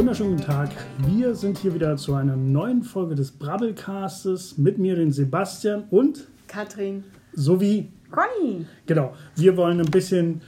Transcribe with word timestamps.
Wunderschönen 0.00 0.36
guten 0.38 0.46
Tag. 0.46 0.70
Wir 1.06 1.34
sind 1.34 1.58
hier 1.58 1.74
wieder 1.74 1.94
zu 1.98 2.14
einer 2.14 2.34
neuen 2.34 2.82
Folge 2.82 3.14
des 3.14 3.32
Brabbelcastes 3.32 4.56
mit 4.56 4.78
mir, 4.78 4.96
den 4.96 5.12
Sebastian 5.12 5.84
und 5.90 6.26
Katrin 6.48 7.04
sowie 7.34 7.92
Conny. 8.10 8.64
Genau. 8.86 9.12
Wir 9.36 9.58
wollen 9.58 9.78
ein 9.78 9.90
bisschen 9.90 10.40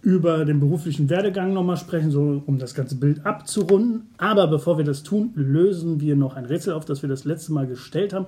über 0.00 0.44
den 0.44 0.60
beruflichen 0.60 1.10
Werdegang 1.10 1.52
nochmal 1.52 1.76
sprechen, 1.76 2.12
so 2.12 2.40
um 2.46 2.58
das 2.58 2.72
ganze 2.72 2.94
Bild 2.94 3.26
abzurunden. 3.26 4.06
Aber 4.16 4.46
bevor 4.46 4.78
wir 4.78 4.84
das 4.84 5.02
tun, 5.02 5.32
lösen 5.34 6.00
wir 6.00 6.14
noch 6.14 6.36
ein 6.36 6.44
Rätsel 6.44 6.72
auf, 6.72 6.84
das 6.84 7.02
wir 7.02 7.08
das 7.08 7.24
letzte 7.24 7.52
Mal 7.52 7.66
gestellt 7.66 8.12
haben. 8.12 8.26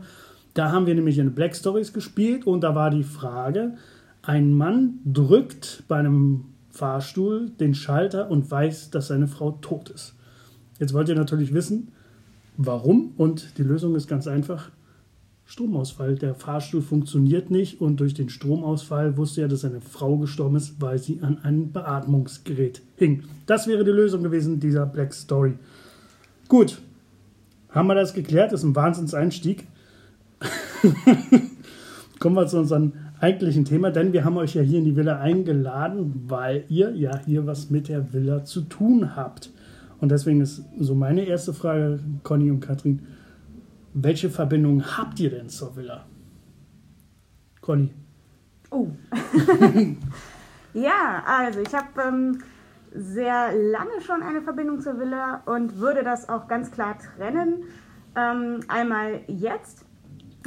Da 0.53 0.73
haben 0.73 0.87
wir 0.87 0.97
nämlich 0.97 1.19
in 1.19 1.33
Black 1.33 1.55
Stories 1.55 1.93
gespielt 1.93 2.45
und 2.45 2.63
da 2.63 2.75
war 2.75 2.91
die 2.91 3.05
Frage, 3.05 3.77
ein 4.23 4.53
Mann 4.53 4.99
drückt 5.05 5.85
bei 5.87 5.99
einem 5.99 6.47
Fahrstuhl 6.73 7.51
den 7.51 7.77
Schalter 7.77 8.29
und 8.33 8.51
weiß, 8.51 8.91
dass 8.91 9.07
seine 9.07 9.29
Frau 9.29 9.53
tot 9.53 9.89
ist. 9.89 10.17
Jetzt 10.79 10.95
wollt 10.95 11.09
ihr 11.09 11.15
natürlich 11.15 11.55
wissen, 11.55 11.89
warum 12.57 13.13
und 13.17 13.59
die 13.59 13.63
Lösung 13.63 13.95
ist 13.95 14.09
ganz 14.09 14.27
einfach. 14.27 14.71
Stromausfall. 15.45 16.15
Der 16.15 16.35
Fahrstuhl 16.35 16.81
funktioniert 16.81 17.51
nicht 17.51 17.81
und 17.81 18.01
durch 18.01 18.15
den 18.15 18.31
Stromausfall 18.31 19.17
wusste 19.17 19.43
er, 19.43 19.49
dass 19.49 19.61
seine 19.61 19.81
Frau 19.81 20.17
gestorben 20.17 20.57
ist, 20.57 20.81
weil 20.81 20.99
sie 20.99 21.21
an 21.21 21.39
einem 21.43 21.73
Beatmungsgerät 21.73 22.81
hing. 22.97 23.25
Das 23.47 23.67
wäre 23.67 23.85
die 23.85 23.91
Lösung 23.91 24.23
gewesen 24.23 24.61
dieser 24.61 24.87
Black 24.87 25.13
Story. 25.13 25.55
Gut, 26.49 26.81
haben 27.71 27.87
wir 27.87 27.95
das 27.95 28.15
geklärt? 28.15 28.53
Das 28.53 28.61
ist 28.61 28.65
ein 28.65 28.77
Wahnsinnseinstieg. 28.77 29.67
Kommen 32.19 32.37
wir 32.37 32.47
zu 32.47 32.59
unserem 32.59 32.93
eigentlichen 33.21 33.65
Thema, 33.65 33.91
denn 33.91 34.13
wir 34.13 34.25
haben 34.25 34.37
euch 34.37 34.55
ja 34.55 34.63
hier 34.63 34.79
in 34.79 34.85
die 34.85 34.97
Villa 34.97 35.19
eingeladen, 35.19 36.25
weil 36.29 36.65
ihr 36.69 36.95
ja 36.95 37.21
hier 37.25 37.47
was 37.47 37.71
mit 37.71 37.89
der 37.89 38.13
Villa 38.13 38.45
zu 38.45 38.63
tun 38.63 39.17
habt. 39.17 39.51
Und 40.03 40.11
deswegen 40.11 40.41
ist 40.41 40.65
so 40.81 40.97
meine 40.97 41.25
erste 41.25 41.55
Frage, 41.55 42.01
Conny 42.25 42.51
und 42.51 42.59
Katrin, 42.59 43.07
welche 43.95 44.31
Verbindung 44.31 44.83
habt 44.99 45.21
ihr 45.21 45.31
denn 45.31 45.49
zur 45.49 45.77
Villa? 45.77 46.05
Conny. 47.61 47.95
Oh. 48.73 48.89
ja, 50.75 51.23
also 51.25 51.61
ich 51.61 51.73
habe 51.73 51.87
ähm, 52.05 52.43
sehr 52.93 53.53
lange 53.53 54.01
schon 54.05 54.25
eine 54.25 54.43
Verbindung 54.43 54.81
zur 54.81 54.99
Villa 54.99 55.43
und 55.45 55.79
würde 55.79 56.03
das 56.03 56.29
auch 56.29 56.49
ganz 56.49 56.73
klar 56.73 56.99
trennen. 56.99 57.63
Ähm, 58.17 58.59
einmal 58.67 59.21
jetzt. 59.29 59.85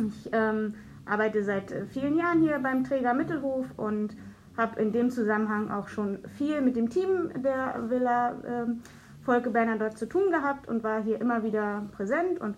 Ich 0.05 0.29
ähm, 0.33 0.73
arbeite 1.05 1.45
seit 1.45 1.73
vielen 1.91 2.17
Jahren 2.17 2.41
hier 2.41 2.59
beim 2.59 2.83
Träger 2.83 3.13
Mittelhof 3.13 3.67
und 3.77 4.17
habe 4.57 4.81
in 4.81 4.91
dem 4.91 5.11
Zusammenhang 5.11 5.71
auch 5.71 5.87
schon 5.87 6.19
viel 6.37 6.59
mit 6.59 6.75
dem 6.75 6.89
Team 6.89 7.29
der 7.41 7.89
Villa 7.89 8.35
ähm, 8.45 8.81
Volke 9.25 9.49
Bernadotte 9.49 9.95
zu 9.95 10.07
tun 10.07 10.31
gehabt 10.31 10.67
und 10.67 10.83
war 10.83 11.01
hier 11.01 11.19
immer 11.19 11.43
wieder 11.43 11.83
präsent 11.95 12.39
und 12.39 12.55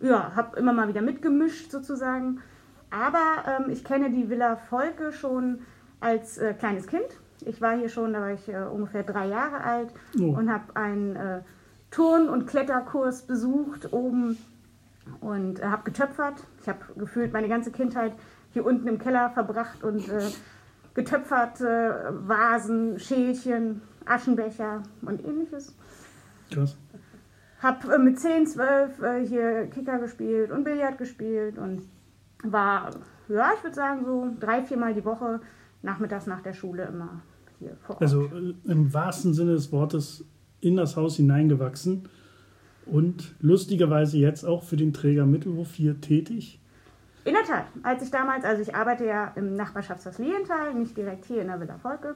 ja, 0.00 0.32
habe 0.34 0.58
immer 0.58 0.72
mal 0.72 0.88
wieder 0.88 1.02
mitgemischt 1.02 1.70
sozusagen. 1.70 2.40
Aber 2.90 3.44
ähm, 3.46 3.70
ich 3.70 3.84
kenne 3.84 4.10
die 4.10 4.28
Villa 4.30 4.56
Volke 4.56 5.12
schon 5.12 5.60
als 6.00 6.38
äh, 6.38 6.54
kleines 6.54 6.86
Kind. 6.86 7.06
Ich 7.44 7.60
war 7.60 7.76
hier 7.76 7.88
schon, 7.88 8.12
da 8.12 8.20
war 8.20 8.32
ich 8.32 8.48
äh, 8.48 8.62
ungefähr 8.62 9.02
drei 9.02 9.26
Jahre 9.26 9.62
alt 9.62 9.92
oh. 10.18 10.36
und 10.36 10.52
habe 10.52 10.76
einen 10.76 11.16
äh, 11.16 11.40
Turn- 11.90 12.28
und 12.28 12.46
Kletterkurs 12.46 13.22
besucht 13.22 13.92
oben 13.92 14.38
und 15.20 15.60
äh, 15.60 15.64
habe 15.64 15.84
getöpfert. 15.84 16.44
Ich 16.62 16.68
habe 16.68 16.80
gefühlt 16.96 17.32
meine 17.32 17.48
ganze 17.48 17.70
Kindheit 17.70 18.12
hier 18.52 18.64
unten 18.64 18.86
im 18.86 18.98
Keller 18.98 19.30
verbracht 19.30 19.82
und 19.82 20.08
äh, 20.08 20.30
getöpfert, 20.94 21.60
Vasen, 21.60 23.00
Schälchen, 23.00 23.82
Aschenbecher 24.06 24.82
und 25.02 25.24
ähnliches. 25.24 25.74
Krass. 26.50 26.76
Hab 27.62 27.84
äh, 27.88 27.98
mit 27.98 28.18
10, 28.18 28.46
12 28.46 29.02
äh, 29.02 29.26
hier 29.26 29.66
Kicker 29.66 29.98
gespielt 29.98 30.50
und 30.50 30.64
Billard 30.64 30.98
gespielt 30.98 31.58
und 31.58 31.82
war, 32.42 32.90
ja, 33.28 33.52
ich 33.56 33.62
würde 33.62 33.74
sagen, 33.74 34.04
so 34.04 34.30
drei, 34.38 34.62
viermal 34.62 34.94
die 34.94 35.04
Woche 35.04 35.40
nachmittags 35.82 36.26
nach 36.26 36.42
der 36.42 36.52
Schule 36.52 36.84
immer 36.84 37.22
hier 37.58 37.76
vor 37.80 37.94
Ort. 37.96 38.02
Also 38.02 38.26
äh, 38.26 38.54
im 38.64 38.92
wahrsten 38.92 39.34
Sinne 39.34 39.52
des 39.52 39.72
Wortes 39.72 40.24
in 40.60 40.76
das 40.76 40.96
Haus 40.96 41.16
hineingewachsen 41.16 42.08
und 42.86 43.34
lustigerweise 43.40 44.18
jetzt 44.18 44.44
auch 44.44 44.62
für 44.62 44.76
den 44.76 44.92
Träger 44.92 45.26
Mittelhof 45.26 45.72
hier 45.72 46.00
tätig. 46.00 46.60
In 47.24 47.32
der 47.32 47.44
Tat, 47.44 47.64
als 47.82 48.02
ich 48.02 48.10
damals, 48.10 48.44
also 48.44 48.60
ich 48.60 48.74
arbeite 48.74 49.06
ja 49.06 49.32
im 49.36 49.54
Nachbarschaftshaus 49.54 50.18
Lienthal, 50.18 50.74
nicht 50.74 50.96
direkt 50.96 51.24
hier 51.24 51.40
in 51.40 51.48
der 51.48 51.58
Villa 51.60 51.78
Volke, 51.78 52.14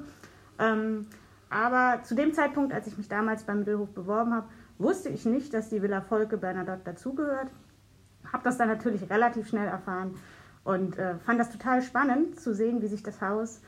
ähm, 0.58 1.06
aber 1.50 2.02
zu 2.02 2.14
dem 2.14 2.32
Zeitpunkt, 2.32 2.72
als 2.72 2.86
ich 2.86 2.98
mich 2.98 3.08
damals 3.08 3.44
beim 3.44 3.60
Mittelhof 3.60 3.90
beworben 3.90 4.34
habe, 4.34 4.46
wusste 4.78 5.08
ich 5.08 5.24
nicht, 5.24 5.52
dass 5.54 5.70
die 5.70 5.82
Villa 5.82 6.00
Volke 6.00 6.36
Bernadotte 6.36 6.82
dazugehört. 6.84 7.48
Habe 8.32 8.44
das 8.44 8.58
dann 8.58 8.68
natürlich 8.68 9.08
relativ 9.10 9.48
schnell 9.48 9.66
erfahren 9.66 10.14
und 10.64 10.98
äh, 10.98 11.14
fand 11.24 11.40
das 11.40 11.50
total 11.50 11.82
spannend 11.82 12.38
zu 12.38 12.54
sehen, 12.54 12.82
wie 12.82 12.88
sich 12.88 13.02
das 13.02 13.20
Haus 13.20 13.60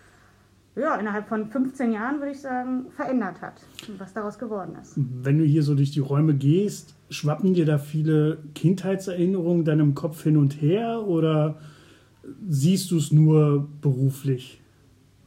ja, 0.76 0.94
innerhalb 0.96 1.28
von 1.28 1.46
15 1.46 1.92
Jahren, 1.92 2.18
würde 2.18 2.32
ich 2.32 2.40
sagen, 2.40 2.86
verändert 2.94 3.40
hat 3.40 3.54
und 3.88 3.98
was 3.98 4.12
daraus 4.12 4.38
geworden 4.38 4.76
ist. 4.80 4.94
Wenn 4.96 5.38
du 5.38 5.44
hier 5.44 5.62
so 5.62 5.74
durch 5.74 5.90
die 5.90 6.00
Räume 6.00 6.34
gehst, 6.34 6.94
schwappen 7.10 7.54
dir 7.54 7.66
da 7.66 7.78
viele 7.78 8.38
Kindheitserinnerungen 8.54 9.64
deinem 9.64 9.94
Kopf 9.94 10.22
hin 10.22 10.36
und 10.36 10.60
her 10.62 11.02
oder 11.06 11.58
siehst 12.48 12.90
du 12.90 12.98
es 12.98 13.10
nur 13.10 13.68
beruflich? 13.80 14.60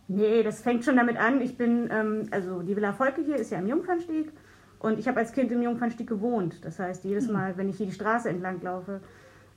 Nee, 0.07 0.43
das 0.43 0.61
fängt 0.61 0.83
schon 0.83 0.97
damit 0.97 1.17
an. 1.17 1.41
Ich 1.41 1.57
bin, 1.57 1.89
ähm, 1.91 2.27
also 2.31 2.61
die 2.61 2.75
Villa 2.75 2.93
Volke 2.93 3.21
hier 3.23 3.37
ist 3.37 3.51
ja 3.51 3.59
am 3.59 3.67
Jungfernstieg 3.67 4.31
und 4.79 4.99
ich 4.99 5.07
habe 5.07 5.19
als 5.19 5.31
Kind 5.31 5.51
im 5.51 5.61
Jungfernstieg 5.61 6.07
gewohnt. 6.07 6.63
Das 6.65 6.79
heißt, 6.79 7.03
jedes 7.05 7.27
hm. 7.27 7.33
Mal, 7.33 7.57
wenn 7.57 7.69
ich 7.69 7.77
hier 7.77 7.85
die 7.85 7.93
Straße 7.93 8.29
entlang 8.29 8.61
laufe, 8.61 9.01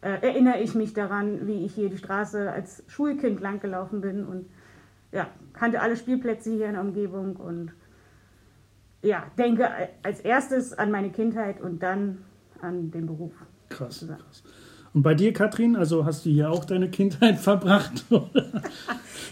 äh, 0.02 0.10
erinnere 0.22 0.60
ich 0.60 0.74
mich 0.74 0.94
daran, 0.94 1.46
wie 1.46 1.64
ich 1.64 1.74
hier 1.74 1.90
die 1.90 1.98
Straße 1.98 2.50
als 2.50 2.84
Schulkind 2.86 3.40
langgelaufen 3.40 4.00
bin 4.00 4.24
und 4.24 4.46
ja, 5.12 5.28
kannte 5.52 5.80
alle 5.80 5.96
Spielplätze 5.96 6.50
hier 6.52 6.66
in 6.66 6.72
der 6.72 6.82
Umgebung 6.82 7.36
und 7.36 7.72
ja, 9.02 9.24
denke 9.38 9.68
als 10.02 10.20
erstes 10.20 10.72
an 10.72 10.90
meine 10.90 11.10
Kindheit 11.10 11.60
und 11.60 11.82
dann 11.82 12.24
an 12.60 12.90
den 12.90 13.06
Beruf. 13.06 13.32
Krass, 13.68 14.06
krass. 14.06 14.42
Und 14.96 15.02
bei 15.02 15.14
dir, 15.14 15.34
Katrin, 15.34 15.76
also 15.76 16.06
hast 16.06 16.24
du 16.24 16.30
hier 16.30 16.50
auch 16.50 16.64
deine 16.64 16.88
Kindheit 16.88 17.38
verbracht? 17.48 18.06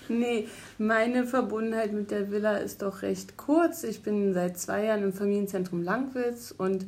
Nee, 0.06 0.48
meine 0.76 1.24
Verbundenheit 1.24 1.94
mit 1.94 2.10
der 2.10 2.30
Villa 2.30 2.58
ist 2.58 2.82
doch 2.82 3.00
recht 3.00 3.38
kurz. 3.38 3.84
Ich 3.84 4.02
bin 4.02 4.34
seit 4.34 4.58
zwei 4.58 4.84
Jahren 4.84 5.02
im 5.02 5.14
Familienzentrum 5.14 5.82
Langwitz 5.82 6.50
und 6.50 6.84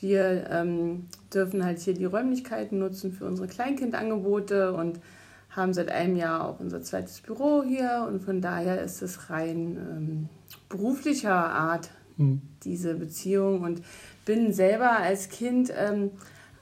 wir 0.00 0.50
ähm, 0.50 1.06
dürfen 1.32 1.64
halt 1.64 1.78
hier 1.78 1.94
die 1.94 2.04
Räumlichkeiten 2.04 2.78
nutzen 2.78 3.10
für 3.10 3.24
unsere 3.24 3.48
Kleinkindangebote 3.48 4.74
und 4.74 5.00
haben 5.48 5.72
seit 5.72 5.90
einem 5.90 6.16
Jahr 6.16 6.46
auch 6.46 6.60
unser 6.60 6.82
zweites 6.82 7.22
Büro 7.22 7.62
hier 7.62 8.06
und 8.06 8.22
von 8.22 8.42
daher 8.42 8.82
ist 8.82 9.00
es 9.00 9.30
rein 9.30 9.78
ähm, 9.78 10.28
beruflicher 10.68 11.32
Art 11.32 11.88
mhm. 12.18 12.42
diese 12.64 12.92
Beziehung 12.96 13.62
und 13.62 13.80
bin 14.26 14.52
selber 14.52 14.98
als 14.98 15.30
Kind 15.30 15.72
ähm, 15.74 16.10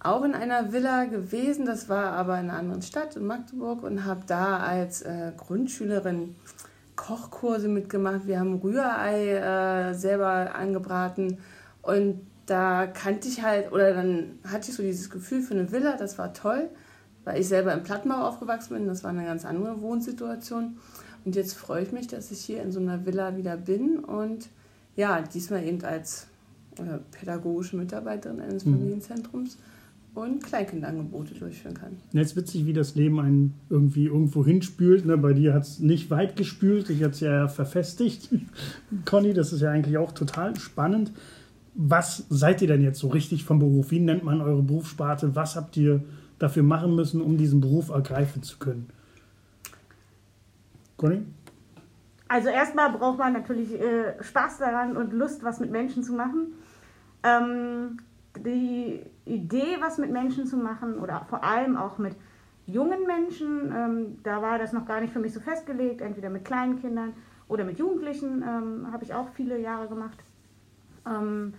auch 0.03 0.25
in 0.25 0.35
einer 0.35 0.73
Villa 0.73 1.05
gewesen, 1.05 1.67
das 1.67 1.89
war 1.89 2.13
aber 2.13 2.41
in 2.41 2.49
einer 2.49 2.59
anderen 2.59 2.83
Stadt, 2.83 3.17
in 3.17 3.27
Magdeburg, 3.27 3.83
und 3.83 4.05
habe 4.05 4.23
da 4.27 4.59
als 4.59 5.03
äh, 5.03 5.33
Grundschülerin 5.37 6.35
Kochkurse 6.97 7.69
mitgemacht. 7.69 8.27
Wir 8.27 8.41
haben 8.41 8.57
Rührei 8.57 9.37
äh, 9.37 9.95
selber 9.95 10.55
angebraten 10.55 11.39
und 11.83 12.21
da 12.47 12.87
kannte 12.87 13.29
ich 13.29 13.43
halt, 13.43 13.73
oder 13.73 13.95
dann 13.95 14.39
hatte 14.47 14.71
ich 14.71 14.77
so 14.77 14.83
dieses 14.83 15.09
Gefühl 15.09 15.41
für 15.41 15.55
eine 15.55 15.71
Villa, 15.71 15.97
das 15.97 16.19
war 16.19 16.35
toll, 16.35 16.69
weil 17.25 17.41
ich 17.41 17.49
selber 17.49 17.73
im 17.73 17.83
Plattenbau 17.83 18.27
aufgewachsen 18.27 18.75
bin, 18.75 18.89
das 18.89 19.05
war 19.05 19.11
eine 19.11 19.25
ganz 19.25 19.45
andere 19.45 19.81
Wohnsituation. 19.81 20.79
Und 21.25 21.37
jetzt 21.37 21.55
freue 21.55 21.83
ich 21.83 21.93
mich, 21.93 22.07
dass 22.07 22.31
ich 22.31 22.41
hier 22.41 22.63
in 22.63 22.73
so 22.73 22.81
einer 22.81 23.05
Villa 23.05 23.37
wieder 23.37 23.57
bin 23.57 23.99
und 23.99 24.49
ja, 24.97 25.21
diesmal 25.21 25.63
eben 25.65 25.85
als 25.85 26.27
äh, 26.79 26.99
pädagogische 27.13 27.77
Mitarbeiterin 27.77 28.41
eines 28.41 28.65
mhm. 28.65 28.73
Familienzentrums 28.73 29.59
und 30.15 30.43
Kleinkindangebote 30.43 31.35
durchführen 31.35 31.75
kann. 31.75 31.97
Jetzt 32.13 32.37
witzig, 32.37 32.67
wie 32.67 32.73
das 32.73 32.95
Leben 32.95 33.21
einen 33.21 33.55
irgendwie 33.69 34.07
irgendwo 34.07 34.45
hinspült. 34.45 35.07
Ne? 35.07 35.17
Bei 35.17 35.33
dir 35.33 35.55
hat 35.55 35.63
es 35.63 35.79
nicht 35.79 36.11
weit 36.11 36.37
gespült, 36.37 36.91
ich 36.91 37.03
hatte 37.03 37.13
es 37.13 37.21
ja 37.21 37.49
verfestigt. 37.49 38.29
Conny, 39.05 39.33
das 39.33 39.53
ist 39.53 39.61
ja 39.61 39.71
eigentlich 39.71 39.99
auch 39.99 40.13
total 40.13 40.57
spannend. 40.57 41.13
Was 41.75 42.27
seid 42.29 42.61
ihr 42.63 42.69
denn 42.69 42.83
jetzt 42.83 42.99
so 42.99 43.09
richtig 43.09 43.45
vom 43.45 43.61
Beruf? 43.61 43.91
Wie 43.93 44.01
nennt 44.01 44.25
man 44.25 44.41
eure 44.41 44.63
Berufssparte? 44.63 45.37
Was 45.37 45.55
habt 45.55 45.77
ihr 45.77 46.03
dafür 46.39 46.65
machen 46.65 46.97
müssen, 46.97 47.21
um 47.21 47.37
diesen 47.37 47.61
Beruf 47.61 47.91
ergreifen 47.91 48.43
zu 48.43 48.59
können? 48.59 48.89
Conny? 50.97 51.23
Also 52.27 52.49
erstmal 52.49 52.93
braucht 52.93 53.19
man 53.19 53.33
natürlich 53.33 53.73
äh, 53.81 54.23
Spaß 54.23 54.59
daran 54.59 54.97
und 54.97 55.13
Lust, 55.13 55.43
was 55.43 55.61
mit 55.61 55.71
Menschen 55.71 56.03
zu 56.03 56.13
machen. 56.13 56.53
Ähm, 57.23 57.99
die 58.43 59.01
Idee, 59.25 59.77
was 59.81 59.99
mit 59.99 60.11
Menschen 60.11 60.47
zu 60.47 60.57
machen 60.57 60.99
oder 60.99 61.27
vor 61.29 61.45
allem 61.45 61.77
auch 61.77 61.99
mit 61.99 62.17
jungen 62.67 63.07
Menschen, 63.07 63.73
ähm, 63.75 64.19
da 64.23 64.43
war 64.43 64.59
das 64.59 64.73
noch 64.73 64.87
gar 64.87 65.01
nicht 65.01 65.13
für 65.13 65.19
mich 65.19 65.33
so 65.33 65.41
festgelegt, 65.41 66.01
entweder 66.01 66.31
mit 66.31 66.45
kleinen 66.45 66.81
Kindern 66.81 67.13
oder 67.49 67.65
mit 67.65 67.79
Jugendlichen, 67.79 68.43
ähm, 68.43 68.93
habe 68.93 69.05
ich 69.05 69.13
auch 69.13 69.29
viele 69.31 69.59
Jahre 69.59 69.89
gemacht. 69.89 70.19
Ähm, 71.07 71.55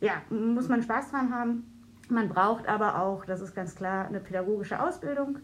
ja, 0.00 0.14
muss 0.30 0.68
man 0.68 0.82
Spaß 0.82 1.10
dran 1.10 1.32
haben. 1.34 1.64
Man 2.08 2.28
braucht 2.28 2.68
aber 2.68 3.00
auch, 3.00 3.24
das 3.24 3.40
ist 3.40 3.54
ganz 3.54 3.74
klar, 3.74 4.06
eine 4.06 4.20
pädagogische 4.20 4.80
Ausbildung. 4.80 5.38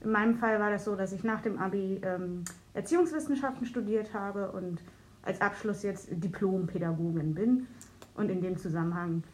In 0.00 0.12
meinem 0.12 0.34
Fall 0.36 0.60
war 0.60 0.70
das 0.70 0.84
so, 0.84 0.96
dass 0.96 1.12
ich 1.12 1.24
nach 1.24 1.40
dem 1.40 1.58
Abi 1.58 2.00
ähm, 2.02 2.44
Erziehungswissenschaften 2.74 3.66
studiert 3.66 4.14
habe 4.14 4.52
und 4.52 4.82
als 5.22 5.40
Abschluss 5.40 5.82
jetzt 5.82 6.08
Diplompädagogin 6.10 7.34
bin 7.34 7.66
und 8.14 8.30
in 8.30 8.40
dem 8.40 8.56
Zusammenhang 8.56 9.24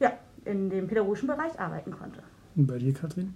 ja, 0.00 0.12
in 0.44 0.70
dem 0.70 0.86
pädagogischen 0.86 1.26
Bereich 1.26 1.58
arbeiten 1.58 1.90
konnte. 1.90 2.22
Und 2.56 2.66
bei 2.66 2.78
dir, 2.78 2.92
Katrin? 2.92 3.34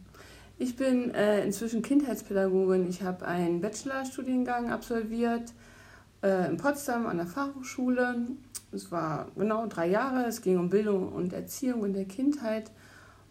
Ich 0.58 0.76
bin 0.76 1.12
äh, 1.14 1.44
inzwischen 1.44 1.82
Kindheitspädagogin. 1.82 2.88
Ich 2.88 3.02
habe 3.02 3.26
einen 3.26 3.60
Bachelorstudiengang 3.60 4.70
absolviert 4.70 5.52
äh, 6.22 6.48
in 6.48 6.56
Potsdam 6.56 7.06
an 7.06 7.16
der 7.16 7.26
Fachhochschule. 7.26 8.16
Es 8.70 8.92
war 8.92 9.28
genau 9.36 9.66
drei 9.66 9.88
Jahre. 9.88 10.24
Es 10.26 10.40
ging 10.40 10.58
um 10.58 10.70
Bildung 10.70 11.12
und 11.12 11.32
Erziehung 11.32 11.84
in 11.84 11.92
der 11.94 12.04
Kindheit. 12.04 12.70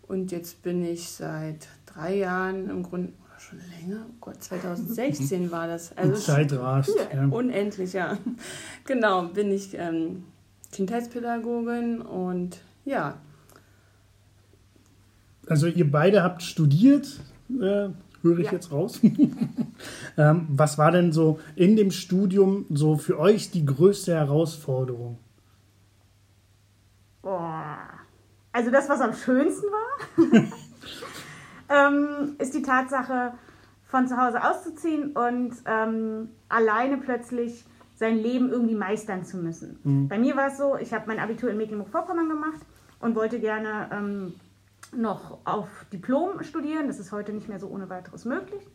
Und 0.07 0.31
jetzt 0.31 0.61
bin 0.61 0.83
ich 0.83 1.09
seit 1.09 1.67
drei 1.85 2.17
Jahren 2.17 2.69
im 2.69 2.83
Grunde, 2.83 3.13
oder 3.25 3.39
schon 3.39 3.59
länger, 3.79 4.05
oh 4.09 4.13
Gott, 4.19 4.43
2016 4.43 5.51
war 5.51 5.67
das. 5.67 5.91
Also 5.95 6.15
Zeit 6.15 6.51
rast. 6.53 6.91
Ja. 7.13 7.25
Unendlich, 7.27 7.93
ja. 7.93 8.17
Genau, 8.85 9.27
bin 9.27 9.51
ich 9.51 9.73
ähm, 9.77 10.25
Kindheitspädagogin 10.71 12.01
und 12.01 12.59
ja, 12.85 13.17
also 15.51 15.67
ihr 15.67 15.89
beide 15.89 16.23
habt 16.23 16.43
studiert, 16.43 17.19
äh, 17.49 17.89
höre 18.21 18.39
ich 18.39 18.45
ja. 18.47 18.53
jetzt 18.53 18.71
raus. 18.71 19.01
ähm, 20.17 20.47
was 20.49 20.77
war 20.77 20.91
denn 20.91 21.11
so 21.11 21.39
in 21.55 21.75
dem 21.75 21.91
Studium 21.91 22.65
so 22.69 22.97
für 22.97 23.19
euch 23.19 23.51
die 23.51 23.65
größte 23.65 24.13
Herausforderung? 24.13 25.17
Boah. 27.21 27.77
Also 28.53 28.71
das, 28.71 28.87
was 28.89 29.01
am 29.01 29.13
schönsten 29.13 29.67
war, 29.67 30.27
ähm, 31.87 32.35
ist 32.37 32.53
die 32.53 32.61
Tatsache, 32.61 33.33
von 33.85 34.07
zu 34.07 34.15
Hause 34.15 34.41
auszuziehen 34.41 35.11
und 35.11 35.51
ähm, 35.65 36.29
alleine 36.47 36.95
plötzlich 36.97 37.65
sein 38.01 38.17
Leben 38.17 38.49
irgendwie 38.49 38.73
meistern 38.73 39.23
zu 39.23 39.37
müssen. 39.37 39.79
Mhm. 39.83 40.07
Bei 40.07 40.17
mir 40.17 40.35
war 40.35 40.47
es 40.47 40.57
so, 40.57 40.75
ich 40.75 40.91
habe 40.91 41.03
mein 41.05 41.19
Abitur 41.19 41.51
in 41.51 41.57
Mecklenburg-Vorpommern 41.57 42.27
gemacht 42.27 42.59
und 42.99 43.15
wollte 43.15 43.39
gerne 43.39 43.89
ähm, 43.93 44.33
noch 44.91 45.37
auf 45.45 45.85
Diplom 45.93 46.41
studieren. 46.41 46.87
Das 46.87 46.99
ist 46.99 47.11
heute 47.11 47.31
nicht 47.31 47.47
mehr 47.47 47.59
so 47.59 47.67
ohne 47.67 47.91
weiteres 47.91 48.25
möglich. 48.25 48.67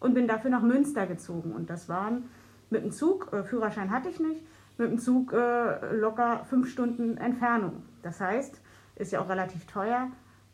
Und 0.00 0.12
bin 0.12 0.28
dafür 0.28 0.50
nach 0.50 0.60
Münster 0.60 1.06
gezogen. 1.06 1.52
Und 1.52 1.70
das 1.70 1.88
waren 1.88 2.24
mit 2.68 2.84
dem 2.84 2.90
Zug, 2.90 3.32
äh, 3.32 3.42
Führerschein 3.42 3.90
hatte 3.90 4.10
ich 4.10 4.20
nicht, 4.20 4.44
mit 4.76 4.90
dem 4.90 4.98
Zug 4.98 5.32
äh, 5.32 5.96
locker 5.96 6.44
fünf 6.44 6.70
Stunden 6.70 7.16
Entfernung. 7.16 7.84
Das 8.02 8.20
heißt, 8.20 8.60
ist 8.96 9.12
ja 9.12 9.22
auch 9.22 9.30
relativ 9.30 9.64
teuer. 9.64 10.08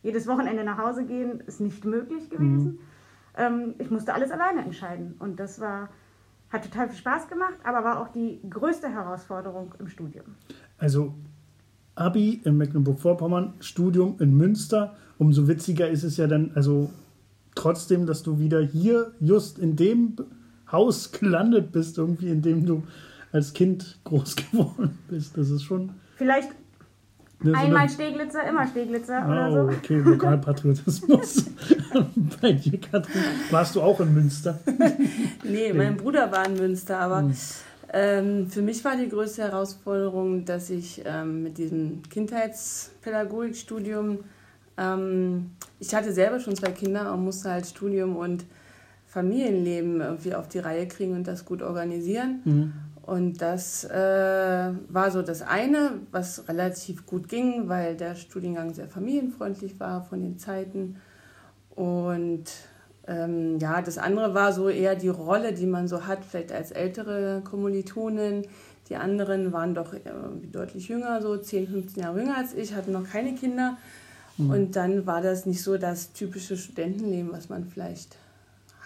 Jedes 0.05 0.29
Wochenende 0.29 0.63
nach 0.63 0.79
Hause 0.79 1.05
gehen 1.05 1.41
ist 1.41 1.61
nicht 1.61 1.85
möglich 1.85 2.31
gewesen. 2.31 2.75
Mhm. 2.75 2.79
Ähm, 3.37 3.75
ich 3.79 3.91
musste 3.91 4.15
alles 4.15 4.31
alleine 4.31 4.61
entscheiden. 4.63 5.17
Und 5.19 5.41
das 5.41 5.61
war, 5.61 5.89
hat 6.55 6.65
total 6.65 6.89
viel 6.89 6.99
Spaß 6.99 7.29
gemacht, 7.29 7.55
aber 7.65 7.85
war 7.85 8.01
auch 8.01 8.09
die 8.09 8.41
größte 8.49 8.89
Herausforderung 8.89 9.75
im 9.79 9.89
Studium. 9.89 10.25
Also 10.79 11.15
Abi 11.97 12.41
in 12.45 12.57
Mecklenburg-Vorpommern, 12.57 13.55
Studium 13.61 14.17
in 14.21 14.37
Münster. 14.37 14.97
Umso 15.19 15.49
witziger 15.49 15.89
ist 15.89 16.05
es 16.05 16.17
ja 16.17 16.27
dann, 16.27 16.53
also 16.55 16.91
trotzdem, 17.55 18.07
dass 18.07 18.23
du 18.23 18.39
wieder 18.39 18.61
hier 18.61 19.13
just 19.21 19.59
in 19.59 19.77
dem 19.77 20.17
Haus 20.71 21.13
gelandet 21.13 21.73
bist, 21.73 21.99
irgendwie, 21.99 22.31
in 22.31 22.41
dem 22.41 22.65
du 22.65 22.85
als 23.33 23.53
Kind 23.53 23.99
groß 24.05 24.37
geworden 24.51 24.99
bist. 25.09 25.37
Das 25.37 25.51
ist 25.51 25.65
schon. 25.65 25.93
Vielleicht 26.17 26.51
einmal 27.53 27.89
Steglitzer, 27.89 28.49
immer 28.49 28.67
Steglitzer 28.67 29.25
oh, 29.27 29.31
oder 29.31 29.53
so. 29.53 29.77
Okay, 29.77 29.99
Lokalpatriotismus. 29.99 31.47
Bei 32.41 32.53
dir, 32.53 32.81
Katrin, 32.81 33.23
warst 33.51 33.75
du 33.75 33.83
auch 33.83 34.01
in 34.01 34.15
Münster? 34.15 34.61
nee, 35.45 35.73
mein 35.73 35.97
Bruder 35.97 36.31
war 36.31 36.47
in 36.47 36.55
Münster, 36.55 36.99
aber. 36.99 37.23
Hm 37.23 37.35
ähm, 37.97 38.51
für 38.51 38.61
mich 38.61 38.85
war 38.85 38.97
die 38.97 39.09
größte 39.09 39.43
Herausforderung, 39.43 40.45
dass 40.45 40.69
ich 40.69 41.01
ähm, 41.05 41.45
mit 41.45 41.59
diesem 41.59 42.03
Kindheitspädagogikstudium, 42.11 44.25
ähm, 44.77 45.53
ich 45.79 45.95
hatte 45.95 46.13
selber 46.13 46.41
schon 46.41 46.57
zwei 46.57 46.73
Kinder 46.73 47.15
und 47.15 47.25
musste 47.25 47.53
halt 47.53 47.67
Studium 47.67 48.17
und 48.17 48.47
Familienleben 49.07 50.01
irgendwie 50.01 50.35
auf 50.35 50.49
die 50.49 50.59
Reihe 50.59 50.89
kriegen 50.89 51.15
und 51.15 51.29
das 51.29 51.45
gut 51.45 51.63
organisieren. 51.63 52.41
Mhm. 52.45 52.73
Und 53.03 53.41
das 53.41 53.85
äh, 53.85 54.71
war 54.89 55.13
so 55.13 55.23
das 55.23 55.43
eine, 55.43 55.93
was 56.11 56.49
relativ 56.49 57.07
gut 57.07 57.29
ging, 57.29 57.69
weil 57.69 57.97
der 57.97 58.17
Studiengang 58.17 58.75
sehr 58.75 58.89
familienfreundlich 58.89 59.79
war 59.79 60.03
von 60.03 60.21
den 60.21 60.37
Zeiten. 60.37 60.97
Und 61.75 62.45
ähm, 63.07 63.59
ja, 63.59 63.83
das 63.83 63.99
andere 63.99 64.35
war 64.35 64.53
so 64.53 64.69
eher 64.69 64.95
die 64.95 65.09
Rolle, 65.09 65.53
die 65.53 65.67
man 65.67 65.89
so 65.89 66.07
hat, 66.07 66.25
vielleicht 66.25 66.53
als 66.53 66.71
ältere 66.71 67.43
Kommilitonin. 67.45 68.47
Die 68.89 68.97
anderen 68.97 69.53
waren 69.53 69.75
doch 69.75 69.93
äh, 69.93 70.01
deutlich 70.53 70.89
jünger, 70.89 71.21
so 71.21 71.37
10, 71.37 71.69
15 71.69 72.03
Jahre 72.03 72.21
jünger 72.21 72.37
als 72.37 72.55
ich, 72.55 72.75
hatten 72.75 72.93
noch 72.93 73.09
keine 73.09 73.35
Kinder. 73.35 73.77
Mhm. 74.37 74.51
Und 74.51 74.77
dann 74.77 75.07
war 75.07 75.21
das 75.21 75.47
nicht 75.47 75.63
so 75.63 75.79
das 75.79 76.13
typische 76.13 76.57
Studentenleben, 76.57 77.33
was 77.33 77.49
man 77.49 77.67
vielleicht 77.67 78.17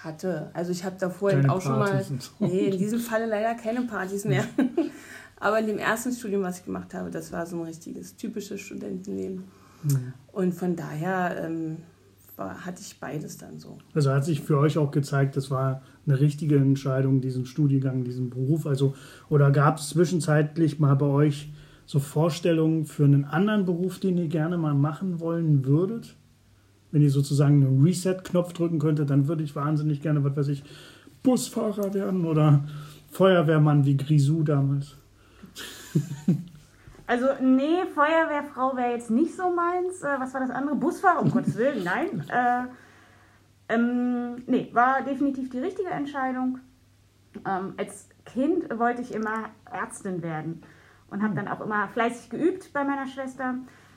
hatte. 0.03 0.51
Also 0.53 0.73
ich 0.73 0.85
habe 0.85 0.97
da 0.99 1.11
vorhin 1.11 1.49
auch 1.51 1.61
schon 1.61 1.79
mal, 1.79 2.05
nee, 2.39 2.67
in 2.69 2.79
diesem 2.79 3.01
Falle 3.01 3.27
leider 3.27 3.55
keine 3.55 3.83
Partys 3.83 4.25
mehr. 4.25 4.45
Aber 5.41 5.61
in 5.61 5.67
dem 5.67 5.79
ersten 5.79 6.13
Studium, 6.13 6.43
was 6.43 6.59
ich 6.59 6.65
gemacht 6.65 6.95
habe, 6.95 7.11
das 7.11 7.33
war 7.33 7.47
so 7.47 7.57
ein 7.57 7.63
richtiges, 7.63 8.17
typisches 8.17 8.61
Studentenleben. 8.61 9.45
Mhm. 9.85 10.13
Und 10.33 10.55
von 10.55 10.75
daher 10.75 11.45
ähm, 11.45 11.79
hatte 12.39 12.81
ich 12.81 12.99
beides 13.01 13.37
dann 13.37 13.59
so. 13.59 13.79
Also 13.95 14.11
hat 14.11 14.25
sich 14.25 14.41
für 14.41 14.59
euch 14.59 14.79
auch 14.79 14.91
gezeigt, 14.91 15.37
das 15.37 15.51
war 15.51 15.83
eine 16.07 16.21
richtige 16.21 16.57
Entscheidung, 16.57 17.21
diesen 17.21 17.47
Studiengang, 17.47 18.05
diesen 18.05 18.31
Beruf. 18.31 18.67
Also, 18.67 18.95
oder 19.29 19.51
gab 19.51 19.79
es 19.79 19.91
zwischenzeitlich 19.91 20.79
mal 20.79 20.95
bei 20.95 21.07
euch 21.07 21.51
so 21.85 21.99
Vorstellungen 21.99 22.85
für 22.87 23.05
einen 23.05 23.25
anderen 23.25 23.65
Beruf, 23.65 23.99
den 23.99 24.19
ihr 24.19 24.29
gerne 24.29 24.57
mal 24.57 24.75
machen 24.75 25.21
wollen 25.21 25.65
würdet? 25.65 26.15
Wenn 26.91 27.03
ihr 27.03 27.11
sozusagen 27.11 27.67
einen 27.67 27.83
Reset-Knopf 27.83 28.53
drücken 28.53 28.79
könntet, 28.79 29.11
dann 29.11 29.29
würde 29.29 29.43
ich 29.43 29.55
wahnsinnig 29.55 30.01
gerne, 30.01 30.25
was 30.25 30.37
weiß 30.37 30.49
ich, 30.49 30.63
Busfahrer 31.23 31.93
werden 31.93 32.25
oder 32.25 32.65
Feuerwehrmann 33.11 33.85
wie 33.85 33.97
Grisou 33.97 34.43
damals. 34.43 34.95
Also, 37.09 37.27
nee, 37.41 37.87
Feuerwehrfrau 37.95 38.77
wäre 38.77 38.93
jetzt 38.93 39.11
nicht 39.11 39.35
so 39.35 39.51
meins. 39.51 40.03
Äh, 40.03 40.21
was 40.21 40.35
war 40.35 40.43
das 40.43 40.51
andere? 40.51 40.77
Busfahrer, 40.77 41.23
um 41.23 41.31
Gottes 41.31 41.57
Willen, 41.57 41.83
nein. 41.83 42.23
Äh, 43.69 43.75
ähm, 43.75 44.43
nee, 44.47 44.71
war 44.73 45.03
definitiv 45.03 45.51
die 45.51 45.59
richtige 45.59 45.91
Entscheidung. 45.91 46.59
Ähm, 47.47 47.75
als 47.77 48.09
Kind 48.25 48.79
wollte 48.79 49.03
ich 49.03 49.15
immer 49.15 49.51
Ärztin 49.71 50.23
werden 50.23 50.63
und 51.11 51.23
habe 51.23 51.35
dann 51.35 51.49
auch 51.49 51.61
immer 51.61 51.89
fleißig 51.89 52.31
geübt 52.31 52.73
bei 52.73 52.85
meiner 52.85 53.07
Schwester, 53.07 53.57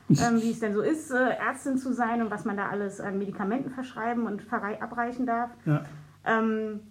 ähm, 0.09 0.41
wie 0.41 0.51
es 0.51 0.59
denn 0.59 0.73
so 0.73 0.81
ist, 0.81 1.11
äh, 1.11 1.35
Ärztin 1.35 1.77
zu 1.77 1.93
sein 1.93 2.21
und 2.21 2.31
was 2.31 2.43
man 2.43 2.57
da 2.57 2.69
alles 2.69 2.99
an 2.99 3.17
Medikamenten 3.17 3.69
verschreiben 3.69 4.25
und 4.25 4.43
abreichen 4.51 5.25
darf. 5.25 5.51
Ja. 5.65 5.83
Ähm, 6.25 6.81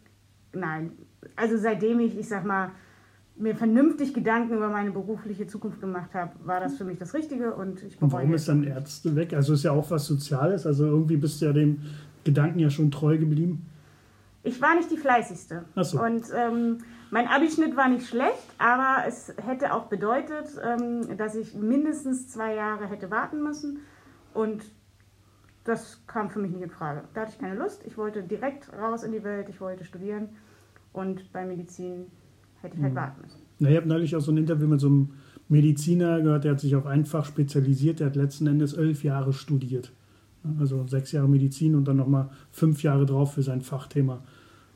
nein, 0.53 0.93
also 1.37 1.59
seitdem 1.59 2.00
ich, 2.00 2.19
ich 2.19 2.29
sag 2.29 2.45
mal, 2.45 2.71
mir 3.41 3.57
vernünftig 3.57 4.15
Gedanken 4.15 4.55
über 4.55 4.69
meine 4.69 4.91
berufliche 4.91 5.47
Zukunft 5.47 5.81
gemacht 5.81 6.15
habe, 6.15 6.33
war 6.45 6.61
das 6.61 6.77
für 6.77 6.85
mich 6.85 6.99
das 6.99 7.15
Richtige 7.15 7.55
und 7.55 7.83
ich 7.83 8.01
Und 8.01 8.13
warum 8.13 8.35
ist 8.35 8.49
dann 8.49 8.65
Ärzte 8.65 9.17
weg? 9.17 9.33
Also 9.33 9.55
ist 9.55 9.65
ja 9.65 9.73
auch 9.73 9.91
was 9.91 10.07
Soziales, 10.07 10.67
also 10.67 10.87
irgendwie 10.87 11.17
bist 11.17 11.41
du 11.41 11.47
ja 11.47 11.53
dem 11.53 11.83
Gedanken 12.25 12.59
ja 12.59 12.71
schon 12.71 12.91
treu 12.91 13.19
geblieben. 13.19 13.67
Ich 14.43 14.61
war 14.61 14.75
nicht 14.75 14.91
die 14.91 14.97
fleißigste. 14.97 15.65
Ach 15.75 15.85
so. 15.85 16.03
Und 16.03 16.25
ähm, 16.35 16.79
mein 17.11 17.29
Abischnitt 17.29 17.77
war 17.77 17.89
nicht 17.89 18.07
schlecht, 18.07 18.55
aber 18.59 19.05
es 19.07 19.35
hätte 19.45 19.75
auch 19.75 19.87
bedeutet, 19.87 20.47
ähm, 20.63 21.17
dass 21.17 21.35
ich 21.35 21.55
mindestens 21.55 22.29
zwei 22.29 22.55
Jahre 22.55 22.89
hätte 22.89 23.11
warten 23.11 23.43
müssen. 23.43 23.81
Und 24.33 24.65
das 25.65 26.03
kam 26.07 26.31
für 26.31 26.39
mich 26.39 26.53
nicht 26.53 26.63
in 26.63 26.71
Frage. 26.71 27.03
Da 27.15 27.23
hatte 27.23 27.33
ich 27.33 27.39
keine 27.39 27.57
Lust. 27.57 27.83
Ich 27.87 27.99
wollte 27.99 28.23
direkt 28.23 28.73
raus 28.73 29.03
in 29.03 29.13
die 29.13 29.25
Welt, 29.25 29.49
ich 29.49 29.61
wollte 29.61 29.85
studieren. 29.85 30.31
Und 30.93 31.33
bei 31.33 31.45
Medizin 31.45 32.07
Hätte 32.62 32.76
ich 32.76 32.83
halt 32.83 32.93
mhm. 32.93 32.97
warten 32.97 33.21
müssen. 33.23 33.40
Na, 33.59 33.71
ich 33.71 33.76
habe 33.76 33.88
neulich 33.88 34.17
auch 34.17 34.21
so 34.21 34.33
ein 34.33 34.37
Interview 34.37 34.67
mit 34.67 34.81
so 34.81 34.87
einem 34.87 35.11
Mediziner 35.49 36.21
gehört, 36.21 36.45
der 36.45 36.52
hat 36.52 36.61
sich 36.61 36.76
auf 36.76 36.87
einfach 36.87 37.25
spezialisiert, 37.25 38.00
der 38.00 38.07
hat 38.07 38.17
letzten 38.17 38.47
Endes 38.47 38.73
elf 38.73 39.02
Jahre 39.05 39.33
studiert. 39.33 39.93
Also 40.59 40.87
sechs 40.87 41.12
Jahre 41.12 41.29
Medizin 41.29 41.75
und 41.75 41.87
dann 41.87 41.97
nochmal 41.97 42.31
fünf 42.50 42.83
Jahre 42.83 43.05
drauf 43.05 43.35
für 43.35 43.43
sein 43.43 43.61
Fachthema. 43.61 44.23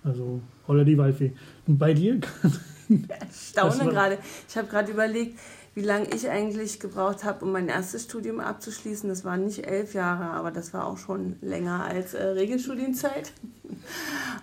Also 0.03 0.41
Holla 0.69 0.85
die 0.85 0.99
Waldfee. 0.99 1.33
Und 1.67 1.79
bei 1.79 1.95
dir? 1.95 2.21
staune 3.33 3.91
gerade. 3.91 4.19
Ich 4.49 4.57
habe 4.57 4.69
gerade 4.69 4.93
überlegt, 4.93 5.39
wie 5.75 5.83
lange 5.83 6.07
ich 6.15 6.31
eigentlich 6.31 6.79
gebraucht 6.79 7.25
habe, 7.25 7.45
um 7.45 7.51
mein 7.51 7.69
erstes 7.69 8.05
Studium 8.05 8.39
abzuschließen. 8.39 9.09
Das 9.09 9.25
waren 9.25 9.45
nicht 9.45 9.67
elf 9.67 9.95
Jahre, 9.95 10.31
aber 10.31 10.53
das 10.53 10.73
war 10.73 10.87
auch 10.87 10.99
schon 10.99 11.35
länger 11.41 11.85
als 11.85 12.15
äh, 12.15 12.23
Regelstudienzeit. 12.23 13.33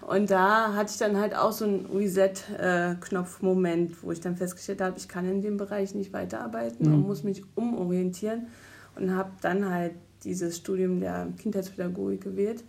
Und 0.08 0.30
da 0.30 0.74
hatte 0.74 0.92
ich 0.92 0.98
dann 0.98 1.18
halt 1.18 1.34
auch 1.36 1.54
so 1.54 1.64
einen 1.64 1.86
Reset-Knopf-Moment, 1.86 4.04
wo 4.04 4.12
ich 4.12 4.20
dann 4.20 4.36
festgestellt 4.36 4.82
habe, 4.82 4.98
ich 4.98 5.08
kann 5.08 5.26
in 5.26 5.42
dem 5.42 5.56
Bereich 5.56 5.96
nicht 5.96 6.12
weiterarbeiten 6.12 6.88
mhm. 6.88 6.96
und 6.96 7.08
muss 7.08 7.24
mich 7.24 7.44
umorientieren. 7.56 8.48
Und 8.96 9.16
habe 9.16 9.32
dann 9.42 9.70
halt 9.70 9.94
dieses 10.26 10.58
Studium 10.58 11.00
der 11.00 11.30
Kindheitspädagogik 11.38 12.22
gewählt, 12.22 12.64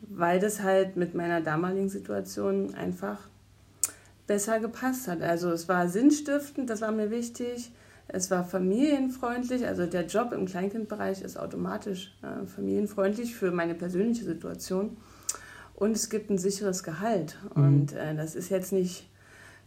weil 0.00 0.40
das 0.40 0.62
halt 0.62 0.96
mit 0.96 1.14
meiner 1.14 1.40
damaligen 1.40 1.88
Situation 1.88 2.74
einfach 2.74 3.18
besser 4.26 4.58
gepasst 4.58 5.06
hat. 5.08 5.22
Also 5.22 5.50
es 5.50 5.68
war 5.68 5.88
sinnstiftend, 5.88 6.68
das 6.68 6.80
war 6.80 6.90
mir 6.90 7.10
wichtig. 7.10 7.70
Es 8.08 8.30
war 8.30 8.42
familienfreundlich, 8.42 9.66
also 9.66 9.84
der 9.84 10.06
Job 10.06 10.32
im 10.32 10.46
Kleinkindbereich 10.46 11.20
ist 11.20 11.38
automatisch 11.38 12.16
äh, 12.22 12.46
familienfreundlich 12.46 13.34
für 13.34 13.50
meine 13.50 13.74
persönliche 13.74 14.24
Situation. 14.24 14.96
Und 15.74 15.94
es 15.94 16.08
gibt 16.08 16.30
ein 16.30 16.38
sicheres 16.38 16.82
Gehalt. 16.82 17.36
Mhm. 17.54 17.62
Und 17.62 17.92
äh, 17.92 18.16
das 18.16 18.34
ist 18.34 18.48
jetzt 18.48 18.72
nicht 18.72 19.08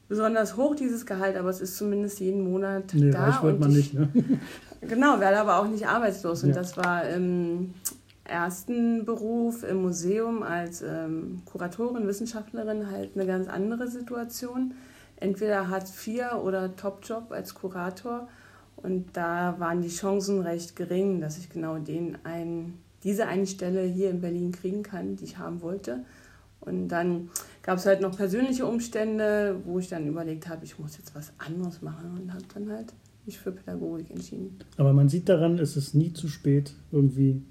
besonders 0.10 0.58
hoch, 0.58 0.76
dieses 0.76 1.06
Gehalt, 1.06 1.38
aber 1.38 1.50
es 1.50 1.62
ist 1.62 1.78
zumindest 1.78 2.20
jeden 2.20 2.44
Monat 2.44 2.94
nee, 2.94 3.12
da. 3.12 3.30
Reich 3.30 3.44
wird 3.44 3.60
man 3.60 3.72
nicht, 3.72 3.94
ne? 3.94 4.10
Genau, 4.82 5.20
werde 5.20 5.40
aber 5.40 5.60
auch 5.60 5.68
nicht 5.68 5.88
arbeitslos. 5.88 6.44
Und 6.44 6.50
ja. 6.50 6.56
das 6.56 6.76
war 6.76 7.08
im 7.08 7.76
ersten 8.24 9.06
Beruf 9.06 9.64
im 9.64 9.84
Museum 9.84 10.42
als 10.42 10.82
ähm, 10.82 11.44
Kuratorin, 11.46 12.08
Wissenschaftlerin 12.08 12.90
halt 12.90 13.12
eine 13.16 13.28
ganz 13.28 13.48
andere 13.48 13.88
Situation 13.88 14.74
entweder 15.22 15.70
Hartz 15.70 15.94
IV 16.06 16.34
oder 16.44 16.76
Topjob 16.76 17.32
als 17.32 17.56
Kurator. 17.56 18.28
Und 18.76 19.06
da 19.14 19.56
waren 19.60 19.82
die 19.82 19.90
Chancen 19.90 20.42
recht 20.42 20.76
gering, 20.76 21.22
dass 21.22 21.38
ich 21.38 21.50
genau 21.50 21.78
den 21.78 22.18
einen, 22.26 22.80
diese 23.04 23.28
eine 23.28 23.48
Stelle 23.48 23.84
hier 23.84 24.10
in 24.10 24.22
Berlin 24.22 24.52
kriegen 24.52 24.84
kann, 24.84 25.16
die 25.16 25.24
ich 25.24 25.38
haben 25.38 25.62
wollte. 25.62 26.04
Und 26.60 26.90
dann 26.90 27.30
gab 27.64 27.78
es 27.78 27.86
halt 27.86 28.02
noch 28.02 28.16
persönliche 28.16 28.66
Umstände, 28.66 29.56
wo 29.66 29.80
ich 29.80 29.90
dann 29.90 30.08
überlegt 30.08 30.48
habe, 30.48 30.66
ich 30.66 30.78
muss 30.78 30.98
jetzt 30.98 31.16
was 31.16 31.32
anderes 31.38 31.82
machen 31.82 32.18
und 32.20 32.34
habe 32.34 32.44
dann 32.54 32.70
halt 32.70 32.94
mich 33.26 33.40
für 33.40 33.52
Pädagogik 33.52 34.10
entschieden. 34.10 34.60
Aber 34.78 34.94
man 34.94 35.10
sieht 35.10 35.30
daran, 35.30 35.60
es 35.60 35.78
ist 35.78 35.94
nie 35.94 36.14
zu 36.14 36.28
spät, 36.28 36.74
irgendwie 36.92 37.42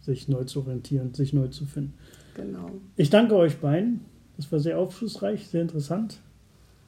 sich 0.00 0.28
neu 0.28 0.44
zu 0.44 0.60
orientieren, 0.60 1.14
sich 1.14 1.32
neu 1.32 1.48
zu 1.48 1.66
finden. 1.66 1.94
Genau. 2.34 2.70
Ich 2.96 3.10
danke 3.10 3.36
euch 3.36 3.58
beiden. 3.58 4.00
Das 4.36 4.50
war 4.50 4.58
sehr 4.58 4.78
aufschlussreich, 4.78 5.46
sehr 5.48 5.62
interessant. 5.62 6.20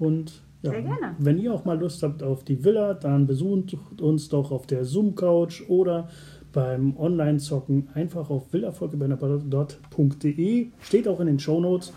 Und 0.02 0.42
ja, 0.62 0.72
Sehr 0.72 0.82
gerne. 0.82 1.14
wenn 1.18 1.38
ihr 1.38 1.54
auch 1.54 1.64
mal 1.64 1.78
Lust 1.78 2.02
habt 2.02 2.24
auf 2.24 2.44
die 2.44 2.64
Villa, 2.64 2.94
dann 2.94 3.26
besucht 3.26 3.76
uns 4.00 4.28
doch 4.28 4.50
auf 4.50 4.66
der 4.66 4.84
Zoom-Couch 4.84 5.68
oder 5.68 6.08
beim 6.52 6.96
Online-Zocken 6.96 7.88
einfach 7.94 8.30
auf 8.30 8.50
villafolgebenner.de. 8.50 10.66
Steht 10.80 11.06
auch 11.08 11.20
in 11.20 11.26
den 11.28 11.38
Show 11.38 11.60
Notes. 11.60 11.92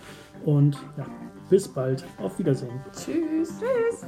Und 0.46 0.78
ja, 0.98 1.06
bis 1.50 1.68
bald. 1.68 2.06
Auf 2.22 2.38
Wiedersehen. 2.40 2.80
Tschüss. 2.94 3.60
Tschüss. 3.60 4.06